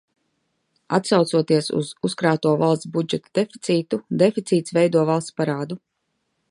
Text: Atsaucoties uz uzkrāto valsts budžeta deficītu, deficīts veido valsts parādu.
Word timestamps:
Atsaucoties 0.97 1.69
uz 1.81 1.91
uzkrāto 2.09 2.55
valsts 2.63 2.91
budžeta 2.97 3.33
deficītu, 3.41 4.01
deficīts 4.25 4.79
veido 4.81 5.07
valsts 5.13 5.39
parādu. 5.43 5.81